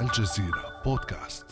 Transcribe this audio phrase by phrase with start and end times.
[0.00, 1.44] الجزيرة بودكاست.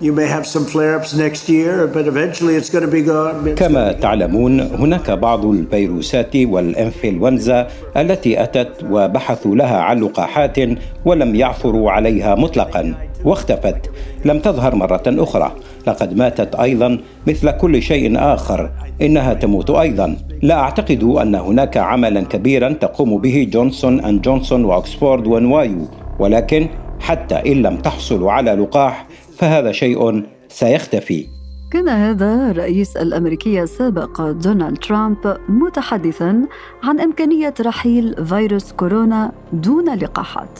[0.00, 3.54] You may have some flare-ups next year, but eventually it's going to be gone.
[3.54, 10.56] كما تعلمون هناك بعض الفيروسات والإنفلونزا التي أتت وبحثوا لها عن لقاحات
[11.04, 12.94] ولم يعثروا عليها مطلقا
[13.24, 13.90] واختفت.
[14.24, 15.56] لم تظهر مرة أخرى.
[15.88, 18.70] لقد ماتت أيضا مثل كل شيء آخر
[19.02, 20.16] إنها تموت أيضا.
[20.42, 25.88] لا أعتقد أن هناك عملا كبيرا تقوم به جونسون أند جونسون وأكسفورد ونوايو
[26.18, 26.68] ولكن
[27.00, 29.06] حتى إن لم تحصلوا على لقاح
[29.36, 31.26] فهذا شيء سيختفي.
[31.72, 36.46] كان هذا الرئيس الأمريكي السابق دونالد ترامب متحدثا
[36.82, 40.58] عن إمكانية رحيل فيروس كورونا دون لقاحات.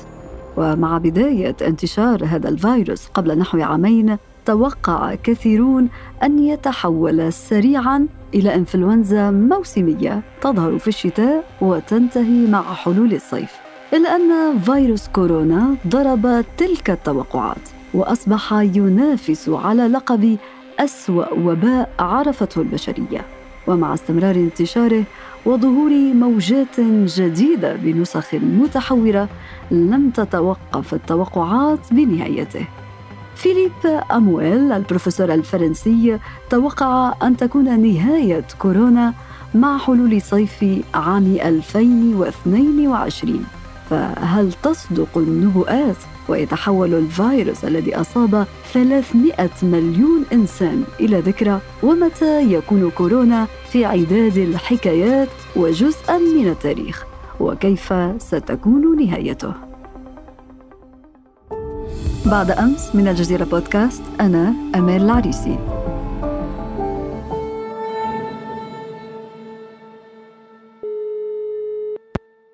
[0.57, 4.17] ومع بداية انتشار هذا الفيروس قبل نحو عامين
[4.49, 5.89] توقع كثيرون
[6.23, 13.53] أن يتحول سريعا إلى إنفلونزا موسمية تظهر في الشتاء وتنتهي مع حلول الصيف.
[13.93, 20.37] إلا أن فيروس كورونا ضرب تلك التوقعات وأصبح ينافس على لقب
[20.79, 23.25] أسوأ وباء عرفته البشرية.
[23.67, 25.05] ومع استمرار انتشاره
[25.47, 29.29] وظهور موجات جديدة بنسخ متحورة
[29.71, 32.67] لم تتوقف التوقعات بنهايته.
[33.39, 36.19] فيليب أمويل البروفيسور الفرنسي
[36.51, 39.15] توقع أن تكون نهاية كورونا
[39.55, 43.45] مع حلول صيف عام 2022
[43.91, 45.97] فهل تصدق النبوءات
[46.29, 55.29] ويتحول الفيروس الذي أصاب 300 مليون إنسان إلى ذكرى؟ ومتى يكون كورونا في عداد الحكايات
[55.57, 57.05] وجزءا من التاريخ؟
[57.41, 59.68] وكيف ستكون نهايته؟
[62.31, 65.59] بعد أمس من الجزيرة بودكاست أنا أمال العريسي.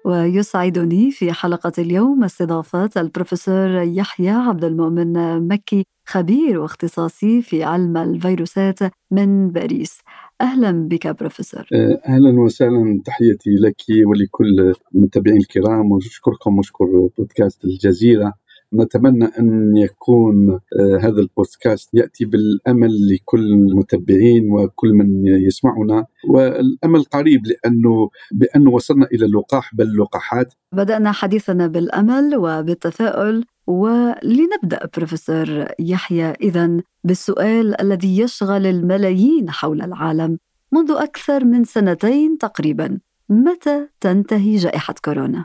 [0.05, 5.13] ويسعدني في حلقة اليوم استضافة البروفيسور يحيى عبد المؤمن
[5.49, 8.79] مكي خبير واختصاصي في علم الفيروسات
[9.11, 9.99] من باريس.
[10.41, 11.67] أهلا بك بروفيسور.
[11.75, 13.03] أه، أهلا وسهلا.
[13.05, 16.85] تحياتي لك ولكل المتابعين الكرام وأشكركم وأشكر
[17.19, 18.44] بودكاست الجزيرة.
[18.75, 27.41] نتمنى أن يكون آه، هذا البودكاست يأتي بالأمل لكل المتابعين وكل من يسمعنا والأمل قريب
[27.47, 30.55] لأنه بأنه وصلنا إلى اللقاح بل اللقاحات.
[30.73, 36.31] بدأنا حديثنا بالأمل وبالتفاؤل ولنبدأ بروفيسور يحيى.
[36.31, 40.39] إذا بالسؤال الذي يشغل الملايين حول العالم
[40.73, 42.99] منذ أكثر من سنتين تقريبا
[43.29, 45.45] متى تنتهي جائحة كورونا؟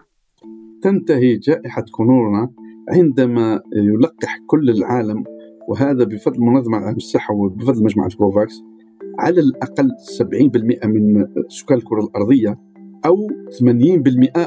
[0.81, 2.49] تنتهي جائحة كورونا.
[2.89, 5.23] عندما يلقح كل العالم
[5.67, 8.61] وهذا بفضل منظمة العالم الصحة وبفضل مجموعة كوفاكس
[9.19, 9.89] على الأقل
[10.19, 12.59] 70% من سكان الكرة الأرضية
[13.05, 13.15] أو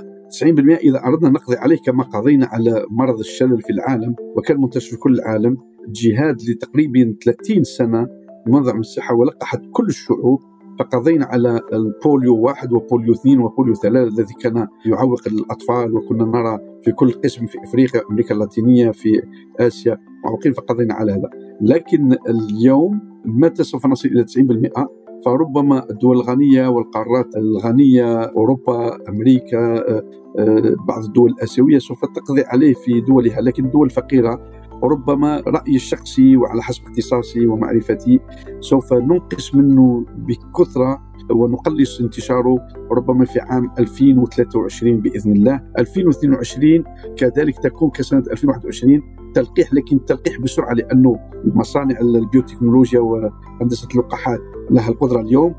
[0.00, 4.90] 80% 90% إذا أردنا نقضي عليه كما قضينا على مرض الشلل في العالم وكان منتشر
[4.90, 5.56] في كل العالم
[5.88, 8.06] جهاد لتقريبا 30 سنة
[8.46, 10.40] منظمة الصحة ولقحت كل الشعوب
[10.82, 16.92] فقضينا على البوليو واحد وبوليو اثنين وبوليو ثلاثة الذي كان يعوق الأطفال وكنا نرى في
[16.92, 19.22] كل قسم في أفريقيا أمريكا اللاتينية في
[19.60, 21.30] آسيا معوقين فقضينا على هذا.
[21.60, 24.86] لكن اليوم متى سوف نصل إلى 90%
[25.24, 30.02] فربما الدول الغنية والقارات الغنية أوروبا أمريكا آه،
[30.38, 33.40] آه، بعض الدول الآسيوية سوف تقضي عليه في دولها.
[33.40, 34.40] لكن الدول الفقيرة
[34.82, 38.20] ربما رأيي الشخصي وعلى حسب اختصاصي ومعرفتي
[38.60, 42.56] سوف ننقص منه بكثرة ونقلص انتشاره
[42.90, 45.60] ربما في عام 2023 بإذن الله.
[45.78, 46.84] 2022
[47.16, 49.00] كذلك تكون كسنة 2021
[49.34, 54.38] تلقيح لكن التلقيح بسرعة لأنه مصانع البيوتكنولوجيا وهندسة اللقاحات
[54.70, 55.54] لها القدرة اليوم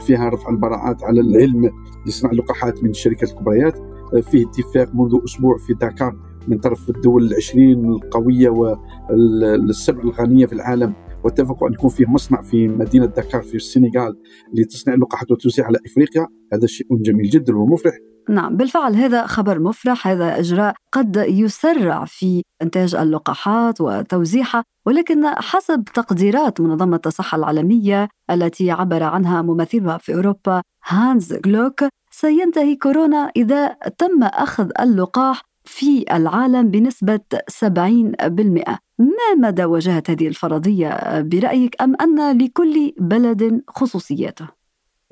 [0.00, 1.70] فيها رفع البراءات على العلم
[2.06, 3.78] لصنع اللقاحات من الشركات الكبريات
[4.22, 6.16] فيه اتفاق منذ أسبوع في داكار.
[6.48, 12.68] من طرف الدول العشرين القوية والسبع الغنية في العالم واتفقوا أن يكون فيه مصنع في
[12.68, 14.16] مدينة دكار في السنغال
[14.54, 16.26] لتصنيع اللقاحات وتوزيع على إفريقيا.
[16.52, 17.94] هذا شيء جميل جدا ومفرح.
[18.28, 25.84] نعم بالفعل هذا خبر مفرح هذا إجراء قد يسرع في إنتاج اللقاحات وتوزيعها ولكن حسب
[25.94, 33.68] تقديرات منظمة الصحة العالمية التي عبر عنها ممثلها في أوروبا هانز جلوك سينتهي كورونا إذا
[33.98, 37.20] تم أخذ اللقاح في العالم بنسبة
[37.50, 44.48] 70% ما مدى وجهة هذه الفرضية برأيك؟ أم أن لكل بلد خصوصياته؟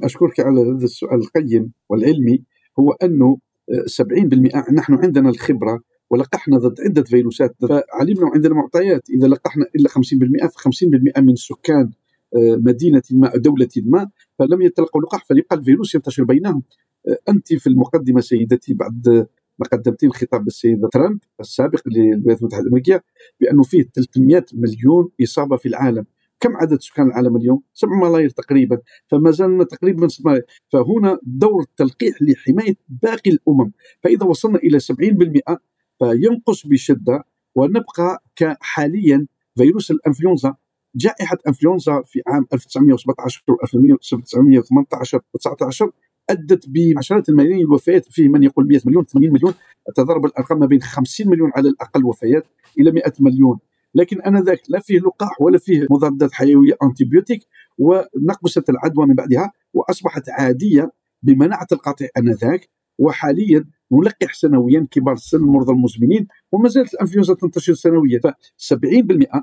[0.02, 2.42] أشكرك على هذا السؤال القيم والعلمي.
[2.78, 3.38] هو أنه
[3.86, 5.80] 70% نحن عندنا الخبرة
[6.10, 7.56] ولقحنا ضد عدة فيروسات.
[7.60, 9.10] فعلمنا عندنا معطيات.
[9.10, 11.90] إذا لقحنا إلا 50% ف 50% من سكان
[12.36, 16.62] آه، مدينة ما أو دولة ما فلم يتلقوا لقاح فليبقى الفيروس ينتشر بينهم.
[17.08, 19.26] آه، أنت في المقدمة سيدتي بعد
[19.58, 23.04] مقدمتين خطاب السيد ترامب السابق للولايات المتحدة الأمريكية
[23.40, 26.06] بأنه فيه 300 مليون إصابة في العالم.
[26.40, 28.78] كم عدد سكان العالم اليوم؟ 7 ملايير تقريبا.
[29.06, 30.08] فما زلنا تقريبا
[30.68, 33.72] فهنا دور التلقيح لحماية باقي الأمم.
[34.02, 35.58] فإذا وصلنا إلى 70%
[35.98, 37.24] فينقص بشدة
[37.54, 40.54] ونبقى كحاليا فيروس الإنفلونزا
[40.96, 45.90] جائحة إنفلونزا في عام 1917 و 1918 و 19
[46.30, 49.54] أدت بعشرات الملايين الوفيات فيه من يقول 100 مليون 80 مليون.
[49.96, 52.46] تضرب الأرقام ما بين 50 مليون على الأقل وفيات
[52.78, 53.58] إلى 100 مليون.
[53.94, 57.40] لكن آنذاك لا فيه لقاح ولا فيه مضادات حيوية أنتيبيوتيك
[57.78, 60.92] ونقصت العدوى من بعدها وأصبحت عادية
[61.22, 62.68] بمناعة القطيع آنذاك.
[62.98, 68.20] وحاليا نلقح سنويا كبار السن المرضى المزمنين وما زالت الانفلونزا تنتشر سنويا.
[68.24, 69.42] ف 70%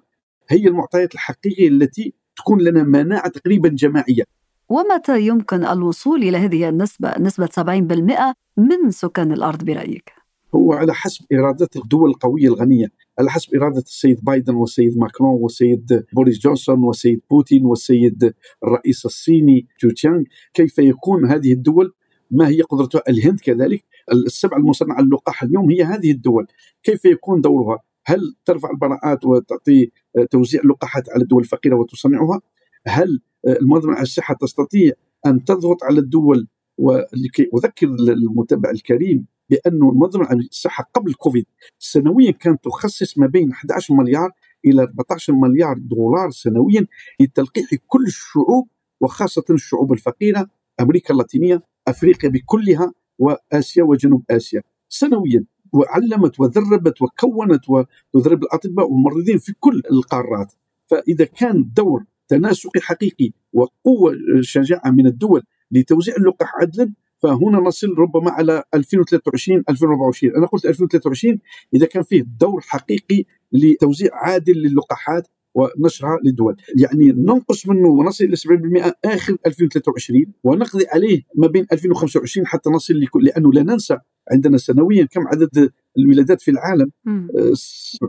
[0.49, 4.23] هي المعطيات الحقيقية التي تكون لنا مناعة تقريبا جماعية.
[4.71, 10.13] ومتى يمكن الوصول إلى هذه النسبة نسبة 70% من سكان الأرض برأيك؟
[10.55, 12.87] هو على حسب إرادة الدول القوية الغنية
[13.19, 18.33] على حسب إرادة السيد بايدن والسيد ماكرون والسيد بوريس جونسون والسيد بوتين والسيد
[18.63, 20.23] الرئيس الصيني جو تشانغ.
[20.53, 21.93] كيف يكون هذه الدول؟
[22.31, 23.83] ما هي قدرتها؟ الهند كذلك.
[24.11, 26.47] السبع المصنعة اللقاح اليوم هي هذه الدول.
[26.83, 29.91] كيف يكون دورها؟ هل ترفع البراءات وتعطي
[30.31, 32.41] توزيع لقاحات على الدول الفقيرة وتصنعها؟
[32.87, 34.91] هل المنظمة على الصحة تستطيع
[35.25, 36.47] أن تضغط على الدول
[36.77, 41.45] ولكي أذكر المتابع الكريم بأن المنظمة العالمية للصحة قبل كوفيد
[41.79, 44.31] سنويا كانت تخصص ما بين 11 مليار
[44.65, 46.87] إلى 14 مليار دولار سنويا
[47.19, 48.67] لتلقيح كل الشعوب
[49.01, 50.47] وخاصة الشعوب الفقيرة
[50.81, 54.61] أمريكا اللاتينية أفريقيا بكلها وآسيا وجنوب آسيا.
[54.89, 60.53] سنويا وعلمت ودربت وكونت وتدرب الأطباء والممرضين في كل القارات.
[60.87, 68.31] فإذا كان دور تناسقي حقيقي وقوة شجاعة من الدول لتوزيع اللقاح عدلا فهنا نصل ربما
[68.31, 71.39] على 2023 2024 أنا قلت 2023
[71.73, 76.55] إذا كان فيه دور حقيقي لتوزيع عادل للقاحات ونشرها للدول.
[76.77, 82.93] يعني ننقص منه ونصل إلى 70% آخر 2023 ونقضي عليه ما بين 2025 حتى نصل
[82.99, 83.97] لكل لأنه لا ننسى
[84.31, 87.53] عندنا سنويا كم عدد الولادات في العالم؟ آه،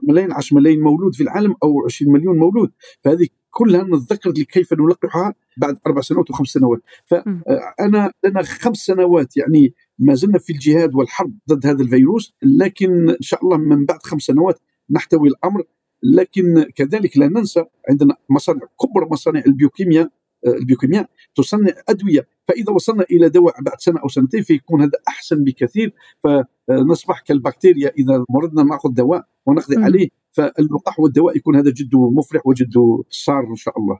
[0.08, 2.70] ملايين 10 ملايين مولود في العالم أو 20 مليون مولود.
[3.04, 6.81] فهذه كلها نتذكر كيف نلقحها بعد أربع سنوات وخمس سنوات.
[7.06, 13.10] فانا آه، لنا خمس سنوات يعني ما زلنا في الجهاد والحرب ضد هذا الفيروس لكن
[13.10, 14.60] إن شاء الله من بعد خمس سنوات
[14.90, 15.62] نحتوي الأمر.
[16.02, 20.08] لكن كذلك لا ننسى عندنا مصانع كبرى مصانع البيوكيمياء
[20.46, 22.26] آه، البيوكيمياء تصنع أدوية.
[22.49, 25.94] فإذا وصلنا إلى دواء بعد سنة أو سنتين فيكون هذا أحسن بكثير.
[26.25, 30.21] فنصبح كالبكتيريا إذا مرضنا نأخذ دواء ونقضي عليه.
[30.32, 32.73] فاللقاح والدواء يكون هذا جد مفرح وجد
[33.11, 33.99] صار إن شاء الله.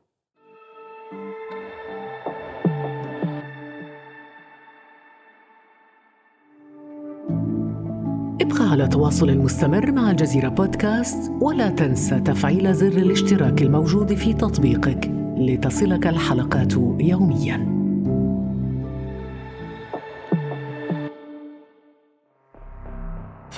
[8.40, 15.11] ابقى على تواصل مستمر مع الجزيرة بودكاست ولا تنسى تفعيل زر الاشتراك الموجود في تطبيقك
[15.37, 17.71] لتصلك الحلقات يومياً.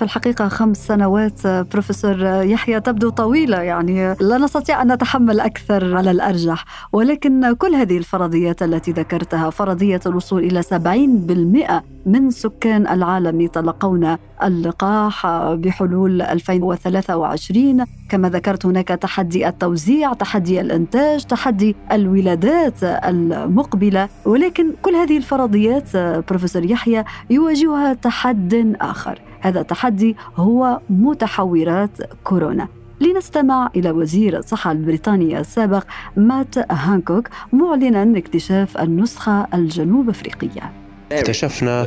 [0.04, 6.64] الحقيقة خمس سنوات بروفيسور يحيى تبدو طويلة يعني لا نستطيع أن نتحمل أكثر على الأرجح.
[6.92, 15.26] ولكن كل هذه الفرضيات التي ذكرتها فرضية الوصول إلى 70% من سكان العالم يتلقون اللقاح
[15.52, 24.08] بحلول 2023 كما ذكرت هناك تحدي التوزيع تحدي الإنتاج تحدي الولادات المقبلة.
[24.24, 29.20] ولكن كل هذه الفرضيات بروفيسور يحيى يواجهها تحد آخر.
[29.40, 31.90] هذا التحدي هو متحورات
[32.24, 32.68] كورونا.
[33.00, 35.84] لنستمع إلى وزير الصحة البريطاني السابق
[36.16, 40.72] مات هانكوك معلنا اكتشاف النسخة الجنوب أفريقية.
[41.12, 41.86] اكتشفنا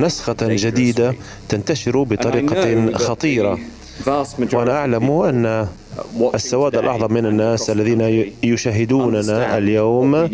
[0.00, 1.14] نسخة جديدة
[1.48, 3.58] تنتشر بطريقة خطيرة.
[4.52, 5.66] وأنا أعلم أن
[6.34, 8.00] السواد الأعظم من الناس الذين
[8.42, 10.28] يشاهدوننا اليوم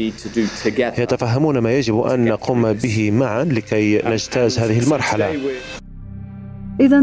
[0.99, 5.27] يتفهمون ما يجب أن نقوم به معا لكي نجتاز هذه المرحلة.
[6.81, 7.01] إذا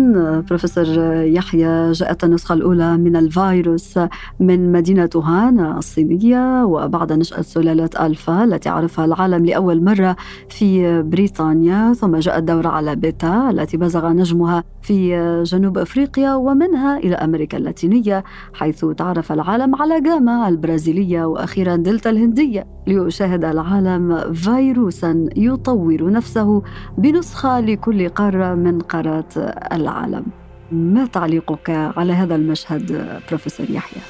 [0.49, 0.85] بروفيسور
[1.23, 3.99] يحيى جاءت النسخة الأولى من الفيروس
[4.39, 10.15] من مدينة ووهان الصينية وبعد نشأة سلالة ألفا التي عرفها العالم لأول مرة
[10.49, 17.15] في بريطانيا ثم جاء الدور على بيتا التي بزغ نجمها في جنوب أفريقيا ومنها إلى
[17.15, 18.23] أمريكا اللاتينية
[18.53, 22.67] حيث تعرف العالم على جاما البرازيلية وأخيرا دلتا الهندية.
[22.87, 26.61] ليشاهد العالم فيروسا يطور نفسه
[26.97, 29.33] بنسخة لكل قارة من قارات
[29.71, 30.25] العالم
[30.71, 34.01] ما تعليقك على هذا المشهد بروفيسور يحيى؟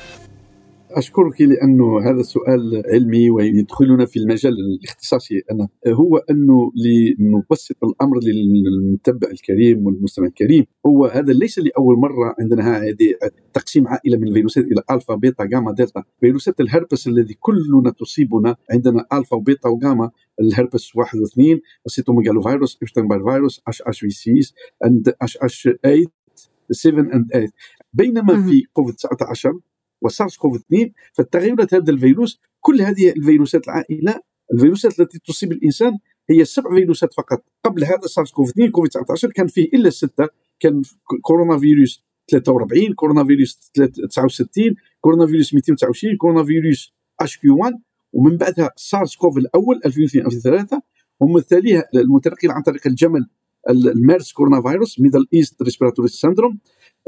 [0.91, 5.67] أشكرك لأنه هذا سؤال علمي ويدخلنا في المجال الاختصاصي أنا.
[5.87, 10.65] هو أنه لنبسط الأمر للمتتبع الكريم والمستمع الكريم.
[10.85, 13.15] هو هذا ليس لأول مرة عندنا هذه
[13.53, 16.03] تقسيم عائلة من الفيروسات إلى ألفا بيتا جاما دلتا.
[16.21, 23.23] فيروسات الهربس الذي كلنا تصيبنا عندنا ألفا وبيتا وجاما الهربس واحد واثنين ال cytomegalovirus Epstein-Barr
[23.23, 24.53] virus HHV six
[24.85, 27.49] and HHV 7 and 8
[27.93, 29.59] بينما في كوفيد 19
[30.01, 34.21] وسارس كوف 2 فالتغيرات هذا الفيروس كل هذه الفيروسات العائلة
[34.53, 35.97] الفيروسات التي تصيب الإنسان
[36.29, 37.43] هي سبع فيروسات فقط.
[37.65, 40.27] قبل هذا سارس كوف 2 كوفيد 19 كان فيه إلا ستة.
[40.59, 40.81] كان
[41.21, 43.71] كورونا فيروس 43 كورونا فيروس
[44.09, 47.73] 69 كورونا فيروس 229 كورونا فيروس HKU 1
[48.13, 50.81] ومن بعدها سارس كوف الأول 2002 2003
[51.19, 53.27] ومن تاليها المتنقل عن طريق الجمل
[53.69, 56.59] الميرس كورونا فيروس Middle East respiratory syndrome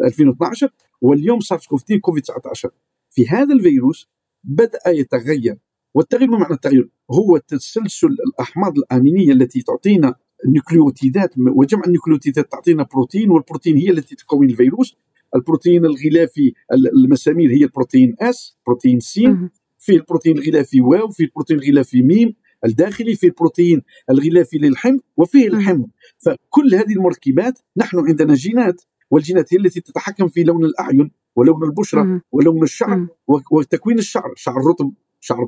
[0.04, 0.70] 2012
[1.02, 2.70] واليوم سارس كوف 2 كوفيد 19
[3.10, 4.10] في هذا الفيروس
[4.44, 5.58] بدأ يتغير
[5.94, 10.16] والتغيير ما معنى التغيير هو تسلسل الأحماض الأمينية التي تعطينا
[10.48, 14.96] نيوكليوتيدات وجمع النيوكليوتيدات تعطينا بروتين والبروتين هي التي تكون الفيروس.
[15.36, 19.38] البروتين الغلافي المسامير هي البروتين S بروتين C
[19.78, 22.34] في البروتين الغلافي واو في البروتين الغلافي ميم
[22.66, 25.88] الداخلي في البروتين الغلافي للحمض وفيه الحمض.
[26.18, 28.82] فكل هذه المركبات نحن عندنا جينات.
[29.12, 33.08] والجينات هي التي تتحكم في لون الأعين ولون البشرة ولون الشعر
[33.52, 35.48] وتكوين الشعر شعر رطب شعر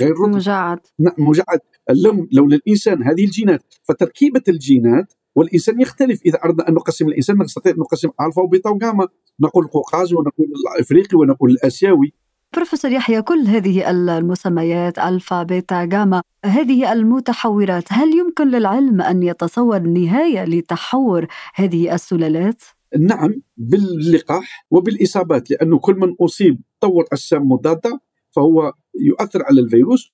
[0.00, 0.78] غير رطب مجعد.
[0.98, 1.60] نعم مجعد.
[1.90, 3.74] اللون لون الإنسان هذه الجينات.
[3.82, 6.20] فتركيبة الجينات والإنسان يختلف.
[6.26, 9.08] إذا أردنا أن نقسم الإنسان نستطيع أن نقسم ألفا وبيتا وغاما
[9.40, 10.46] نقول القوقازي ونقول
[10.76, 12.12] الأفريقي ونقول الآسيوي.
[12.54, 19.78] بروفيسور يحيى كل هذه المسميات ألفا بيتا غاما هذه المتحورات هل يمكن للعلم أن يتصور
[19.78, 22.62] نهاية لتحور هذه السلالات؟
[22.98, 30.12] نعم باللقاح وبالإصابات لأنه كل من أصيب طور اجسام مضادة فهو يؤثر على الفيروس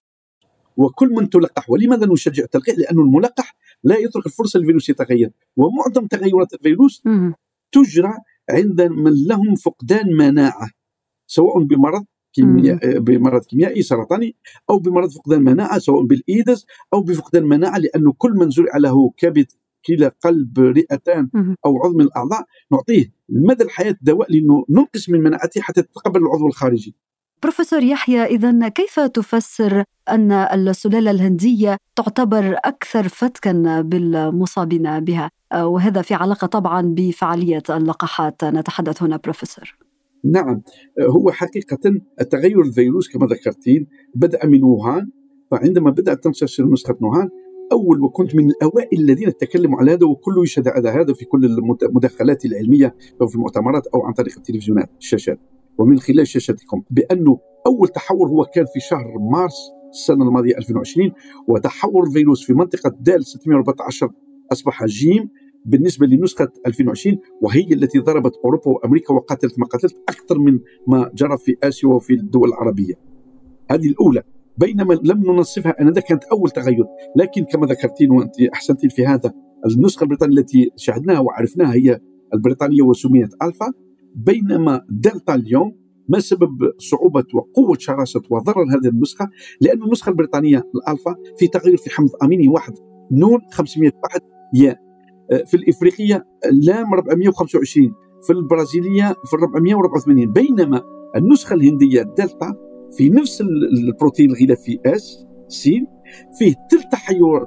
[0.77, 1.71] وكل من تلقح.
[1.71, 5.31] ولماذا نشجع التلقيح؟ لأن الملقح لا يترك الفرصة للفيروس يتغير.
[5.57, 7.03] ومعظم تغيرات الفيروس
[7.73, 8.13] تجرى
[8.51, 10.71] عند من لهم فقدان مناعة
[11.27, 14.37] سواء بمرض كيمياء بمرض كيميائي سرطاني
[14.71, 19.47] أو بمرض فقدان مناعة سواء بالإيدز أو بفقدان مناعة لأنه كل من زرع له كبد
[19.87, 21.29] كلى قلب رئتان
[21.67, 26.47] أو عضو من الأعضاء نعطيه مدى الحياة دواء لأنه ننقص من مناعته حتى تتقبل العضو
[26.47, 26.97] الخارجي.
[27.43, 36.15] بروفيسور يحيى إذا كيف تفسر أن السلالة الهندية تعتبر أكثر فتكا بالمصابين بها وهذا في
[36.15, 39.77] علاقة طبعا بفعالية اللقاحات نتحدث هنا بروفيسور.
[40.25, 40.63] نعم
[41.01, 41.79] هو حقيقة
[42.31, 45.11] تغير الفيروس كما ذكرتين بدأ من ووهان
[45.51, 47.29] فعندما بدأت تنتشر نسخة ووهان
[47.75, 51.45] اول وكنت من الأوائل الذين تكلموا على هذا وكله يشهد على هذا في كل
[51.83, 55.39] المداخلات العلمية أو في المؤتمرات أو عن طريق التلفزيونات الشاشات
[55.79, 61.13] ومن خلال شاشاتكم بأنه أول تحول هو كان في شهر مارس السنة الماضية 2020
[61.49, 64.11] وتحول الفيروس في منطقة دال 614
[64.53, 65.29] أصبح جيم
[65.65, 71.39] بالنسبة لنسخة 2020 وهي التي ضربت أوروبا وأمريكا وقتلت ما قتلت أكثر من ما جرى
[71.39, 72.95] في آسيا وفي الدول العربية.
[73.71, 74.23] هذه الأولى
[74.59, 75.81] بينما لم ننصفها.
[75.81, 76.85] انذاك كانت أول تغير
[77.17, 79.33] لكن كما ذكرتين وأنت احسنتين في هذا
[79.67, 82.01] النسخة البريطانية التي شاهدناها وعرفناها هي
[82.35, 83.73] البريطانية وسميت ألفا.
[84.15, 85.77] بينما دلتا اليوم
[86.09, 89.29] ما سبب صعوبة وقوة شراسة وضرر هذه النسخة؟
[89.61, 92.73] لأن النسخة البريطانية الألفا في تغير في حمض أميني واحد.
[93.13, 94.21] نون 501
[94.55, 94.85] ياء
[95.33, 97.93] آه، في الإفريقية لام 425
[98.23, 100.83] في البرازيلية في 484 بينما
[101.17, 102.55] النسخة الهندية دلتا
[102.91, 105.87] في نفس البروتين الغلافي S سين
[106.39, 106.85] فيه ثلاث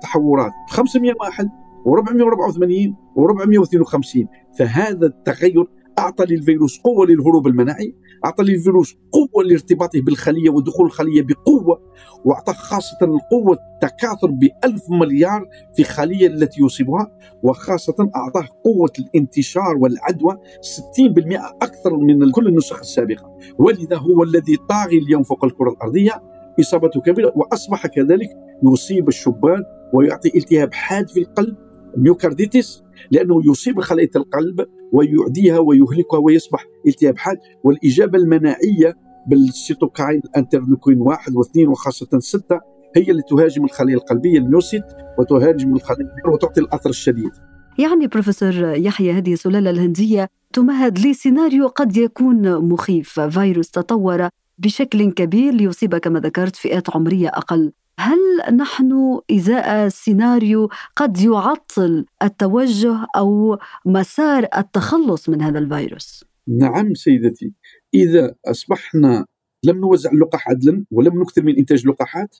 [0.01, 1.49] تحورات 500 واحد
[1.85, 4.25] و484 و452
[4.57, 5.67] فهذا التغير
[5.99, 7.93] أعطى للفيروس قوة للهروب المناعي
[8.25, 11.81] أعطى للفيروس قوة لارتباطه بالخلية ودخول الخلية بقوة
[12.25, 17.11] وأعطى خاصة القوة تكاثر بألف مليار في خلية التي يصيبها
[17.43, 23.37] وخاصة أعطاه قوة الانتشار والعدوى 60% أكثر من كل النسخ السابقة.
[23.57, 26.23] ولذا هو الذي طاغي اليوم فوق الكرة الأرضية.
[26.59, 28.29] إصابته كبيرة وأصبح كذلك
[28.63, 29.63] يصيب الشبان
[29.93, 31.55] ويعطي التهاب حاد في القلب
[31.97, 38.95] myocarditis لأنه يصيب خلايا القلب ويعديها ويهلكها ويصبح التهاب حاد والإجابة المناعية
[39.27, 42.59] بال cytokine ال interleukin واحد واثنين وخاصة ستة
[42.95, 44.83] هي اللي تهاجم الخلايا القلبية ال myocyte
[45.19, 47.31] وتهاجم الخلايا وتعطي الأثر الشديد.
[47.79, 55.53] يعني بروفيسور يحيى هذه السلالة الهندية تمهد لسيناريو قد يكون مخيف، فيروس تطور بشكل كبير
[55.53, 57.71] ليصيب كما ذكرت فئات عمرية أقل.
[57.99, 58.17] هل
[58.55, 67.53] نحن إزاء سيناريو قد يعطل التوجه أو مسار التخلص من هذا الفيروس؟ نعم سيدتي
[67.93, 69.25] إذا أصبحنا
[69.63, 72.35] لم نوزع اللقاح عدلا ولم نكثر من إنتاج اللقاحات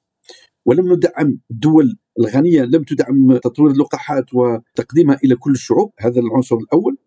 [0.66, 6.98] ولم ندعم الدول الغنية لم تدعم تطوير اللقاحات وتقديمها إلى كل الشعوب هذا العنصر الأول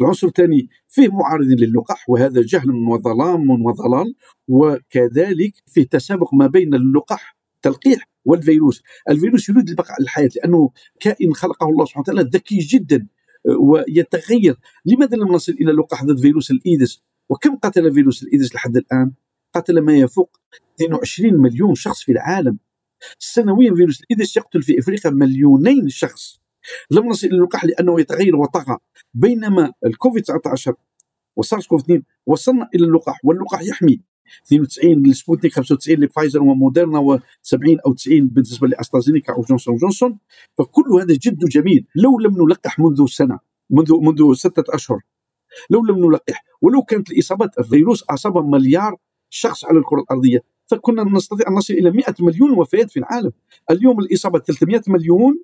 [0.00, 4.14] العنصر الثاني فيه معارضين للقاح وهذا جهل وظلام وضلال
[4.48, 7.35] وكذلك فيه تسابق ما بين اللقاح
[7.66, 8.82] تلقيح والفيروس.
[9.08, 10.70] الفيروس يريد البقاء على الحياة لأنه
[11.00, 13.06] كائن خلقه الله سبحانه وتعالى ذكي جدا
[13.58, 14.56] ويتغير.
[14.84, 19.12] لماذا لم نصل إلى لقاح ضد فيروس الإيدس وكم قتل فيروس الإيدس لحد الآن؟
[19.54, 20.40] قتل ما يفوق
[20.76, 22.58] 22 مليون شخص في العالم.
[23.18, 26.40] سنويا فيروس الإيدس يقتل في إفريقيا مليونين شخص.
[26.90, 28.78] لم نصل إلى اللقاح لأنه يتغير وطغى.
[29.14, 30.74] بينما الكوفيد 19
[31.36, 34.00] وسارس كوف 2 وصلنا إلى اللقاح واللقاح يحمي
[34.46, 39.76] 92 لسبوتنيك 95 لفايزر وموديرنا و70 أو 90 بالنسبة لاسترازينيكا أو جونسون.
[39.76, 40.18] جونسون
[40.58, 41.86] فكل هذا جد جميل.
[41.94, 43.38] لو لم نلقح منذ سنة
[43.70, 45.00] منذ منذ ستة أشهر
[45.70, 48.96] لو لم نلقح ولو كانت الإصابات الفيروس أصاب مليار
[49.30, 53.32] شخص على الكرة الأرضية فكنا نستطيع أن نصل إلى 100 مليون وفاه في العالم.
[53.70, 55.42] اليوم الإصابة 300 مليون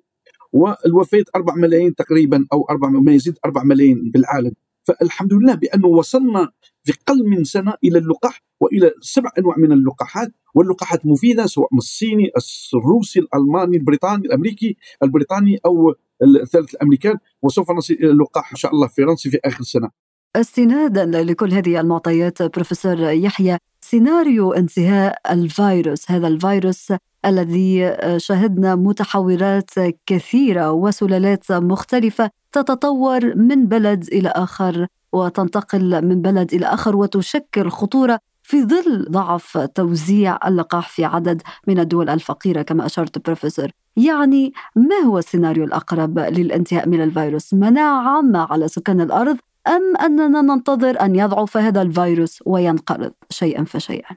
[0.53, 4.51] والوفاه 4 ملايين تقريبا أو 4 ما يزيد 4 ملايين بالعالم.
[4.83, 6.51] فالحمد لله بأنه وصلنا
[6.83, 11.77] في قل من سنة إلى اللقاح وإلى سبع أنواع من اللقاحات واللقاحات مفيدة سواء من
[11.77, 12.31] الصيني
[12.73, 18.87] الروسي الألماني البريطاني الأمريكي البريطاني أو الثالث الأمريكان وسوف نصل إلى اللقاح إن شاء الله
[18.87, 19.89] فرنسي في آخر السنة.
[20.35, 26.93] استنادا لكل هذه المعطيات بروفيسور يحيى سيناريو انتهاء الفيروس هذا الفيروس
[27.25, 29.71] الذي شهدنا متحورات
[30.05, 38.19] كثيرة وسلالات مختلفة تتطور من بلد إلى آخر وتنتقل من بلد إلى آخر وتشكل خطورة
[38.43, 43.67] في ظل ضعف توزيع اللقاح في عدد من الدول الفقيرة كما أشرت بروفيسور.
[43.97, 50.41] يعني ما هو السيناريو الأقرب للانتهاء من الفيروس؟ مناعة عامه على سكان الأرض أم أننا
[50.41, 54.15] ننتظر أن يضعف هذا الفيروس وينقرض شيئا فشيئا؟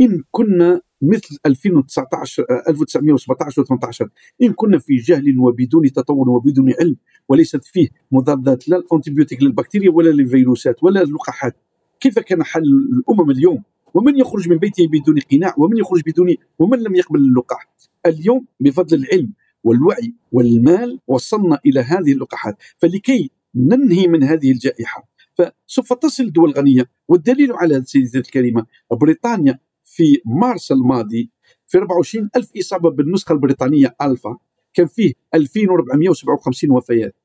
[0.00, 4.08] إن كنا مثل 2019 1917 و18
[4.42, 6.96] إن كنا في جهل وبدون تطور وبدون علم
[7.28, 11.56] وليست فيه مضادات لا الأنتيبيوتيك للبكتيريا ولا للفيروسات ولا اللقاحات.
[12.00, 13.62] كيف كان حل الأمم اليوم؟
[13.94, 17.70] ومن يخرج من بيته بدون قناع؟ ومن يخرج بدون ومن لم يقبل اللقاح؟
[18.06, 19.32] اليوم بفضل العلم
[19.64, 22.56] والوعي والمال وصلنا إلى هذه اللقاحات.
[22.78, 25.10] فلكي ننهي من هذه الجائحة.
[25.34, 31.30] فسوف تصل الدول الغنيه والدليل على سيدتي الكريمة بريطانيا في مارس الماضي
[31.66, 34.36] في 24 ألف إصابة بالنسخة البريطانية ألفا
[34.74, 37.16] كان فيه 2457 وفيات.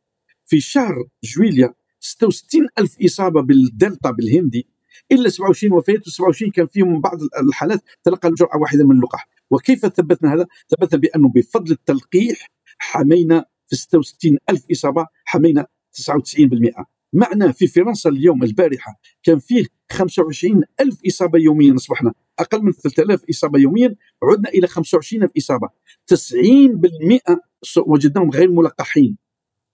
[0.45, 4.67] في شهر جويليا 66 ألف إصابة بالدلتا بالهندي
[5.11, 9.27] إلا 27 وفاة و27 كان فيهم بعض الحالات تلقى جرعة واحدة من اللقاح.
[9.51, 17.51] وكيف ثبتنا هذا؟ ثبتنا بأنه بفضل التلقيح حمينا في 66 ألف إصابة حمينا 99% معنا
[17.51, 23.59] في فرنسا اليوم البارحة كان فيه 25 ألف إصابة يوميا أصبحنا أقل من 3000 إصابة
[23.59, 25.69] يوميا عدنا إلى 25 ألف إصابة.
[26.07, 27.39] 90%
[27.77, 29.17] وجدناهم غير ملقحين.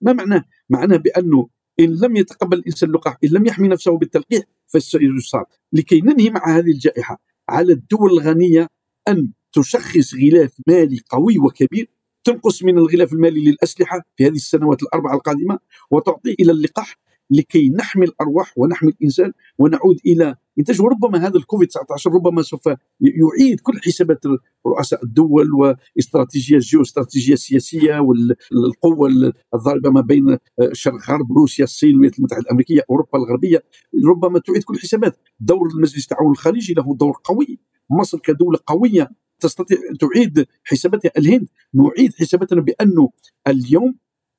[0.02, 5.46] ما معناه؟ معناه بأنه إن لم يتقبل الإنسان اللقاح إن لم يحمي نفسه بالتلقيح فسيصاب.
[5.74, 8.68] لكي ننهي مع هذه الجائحة على الدول الغنية
[9.08, 11.90] أن تشخص غلاف مالي قوي وكبير
[12.24, 15.60] تنقص من الغلاف المالي للأسلحة في هذه السنوات الأربعة القادمة
[15.92, 16.98] وتعطي إلى اللقاح
[17.30, 22.66] لكي نحمي الأرواح ونحمي الإنسان ونعود إلى انتاج وربما هذا الكوفيد 19 ربما سوف
[23.02, 24.26] يعيد كل حسابات
[24.68, 32.18] رؤساء الدول واستراتيجية الجيو استراتيجيه السياسيه والقوه الضاربة ما بين الشرق غرب روسيا الصين الولايات
[32.20, 33.64] المتحدة الأمريكية أوروبا الغربية
[34.08, 37.60] ربما تعيد كل الحسابات دور المجلس التعاون الخليجي له دور قوي.
[37.90, 39.10] مصر كدولة قوية
[39.42, 41.12] تستطيع أن تعيد حساباتها.
[41.18, 43.10] الهند نعيد حساباتنا بانه
[43.48, 43.96] اليوم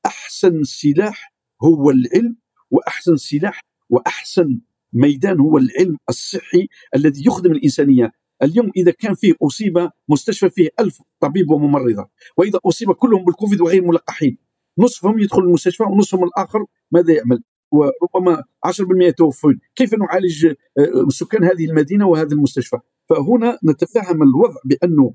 [0.06, 2.36] أحسن سلاح هو العلم
[2.70, 3.60] وأحسن سلاح
[3.90, 4.60] وأحسن
[4.92, 8.12] ميدان هو العلم الصحي الذي يخدم الإنسانية.
[8.42, 13.84] اليوم إذا كان فيه أصيب مستشفى فيه ألف طبيب وممرضة وإذا أصيب كلهم بالكوفيد وغير
[13.84, 14.38] ملقحين
[14.78, 19.60] نصفهم يدخل المستشفى ونصفهم الآخر ماذا يعمل؟ وربما 10% يتوفون.
[19.74, 25.14] كيف نعالج آه، سكان هذه المدينة وهذا المستشفى؟ فهنا نتفهم الوضع بانه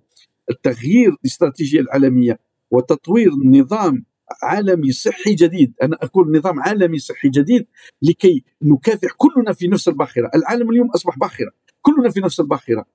[0.50, 2.40] التغيير الاستراتيجيه العالمية
[2.72, 4.06] وتطوير نظام
[4.44, 7.66] عالمي صحي جديد أنا أقول نظام عالمي صحي جديد
[8.02, 11.52] لكي نكافح كلنا في نفس الباخرة العالم اليوم أصبح باخرة
[11.88, 12.86] كلنا في نفس الباخرة.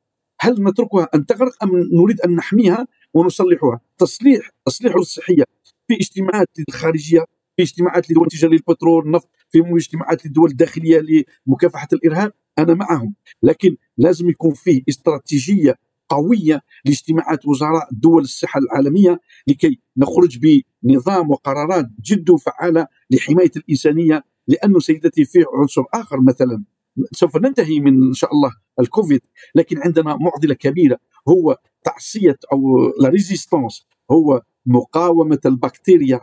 [0.40, 5.44] هل نتركها أن تغرق أم نريد أن نحميها ونصلحها؟ تصليح تصليح الصحية
[5.88, 7.24] في اجتماعات الخارجية
[7.56, 12.32] في اجتماعات لدول تجارة البترول النفط في اجتماعات للدول الداخلية لمكافحة الإرهاب.
[12.58, 13.14] أنا معهم.
[13.42, 15.74] لكن لازم يكون فيه استراتيجية
[16.08, 20.38] قوية لاجتماعات وزراء دول الصحة العالمية لكي نخرج
[20.84, 26.64] بنظام وقرارات جد فعالة لحماية الإنسانية لأنه سيدتي فيه عنصر آخر مثلا.
[27.12, 29.20] سوف ننتهي من إن شاء الله الكوفيد
[29.54, 36.20] لكن عندنا معضلة كبيرة هو تعصية أو لا ريزيستانس هو مقاومة البكتيريا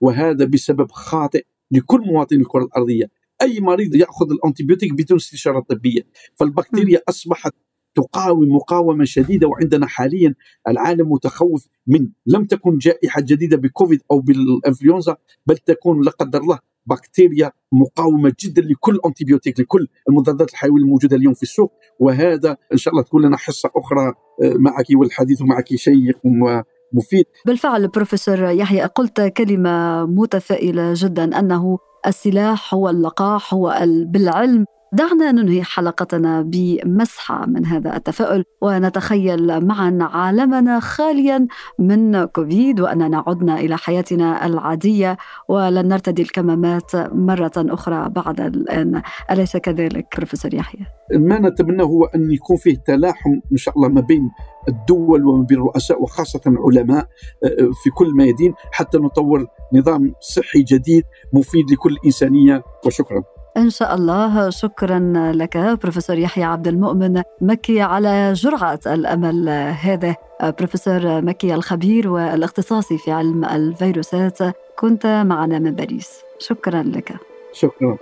[0.00, 3.10] وهذا بسبب خاطئ لكل مواطن الكرة الأرضية.
[3.42, 6.02] أي مريض يأخذ ال antibiotic بدون استشارة طبية
[6.34, 7.52] فالبكتيريا أصبحت
[7.94, 10.34] تقاوم مقاومة شديدة وعندنا حاليا
[10.68, 16.58] العالم متخوف من لم تكن جائحة جديدة بكوفيد أو بالإنفلونزا بل تكون لا قدر الله
[16.86, 21.72] بكتيريا مقاومة جدا لكل antibiotic لكل المضادات الحيوية الموجودة اليوم في السوق.
[22.00, 24.06] وهذا إن شاء الله تكون لنا حصة أخرى
[24.42, 27.24] آه، معك والحديث معك شيق ومفيد.
[27.46, 35.62] بالفعل بروفيسور يحيى قلت كلمة متفائلة جدا أنه السلاح هو اللقاح هو بالعلم دعنا ننهي
[35.62, 41.46] حلقتنا بمسحة من هذا التفاؤل ونتخيل معا عالمنا خاليا
[41.78, 45.16] من كوفيد وأننا عدنا إلى حياتنا العادية.
[45.48, 49.02] ولن نرتدي الكمامات مرة أخرى بعد الآن.
[49.30, 54.00] أليس كذلك بروفيسور يحيى؟ ما نتمنى هو أن يكون فيه تلاحم إن شاء الله ما
[54.00, 54.30] بين
[54.68, 57.08] الدول وما بين الرؤساء وخاصة العلماء
[57.44, 63.22] آه، في كل ميادين حتى نطور نظام صحي جديد مفيد لكل الإنسانية وشكرا.
[63.56, 64.50] إن شاء الله.
[64.50, 64.98] شكرا
[65.34, 69.48] لك بروفيسور يحيى عبد المؤمن مكي على جرعة الأمل
[69.82, 74.38] هذا بروفيسور مكي الخبير والاختصاصي في علم الفيروسات
[74.78, 76.10] كنت معنا من باريس.
[76.38, 77.16] شكرا لك.
[77.52, 77.96] شكرا.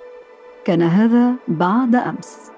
[0.64, 2.50] كان هذا بعد أمس.